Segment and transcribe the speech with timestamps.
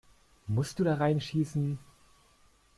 [0.47, 1.77] Musst du da rein schießen?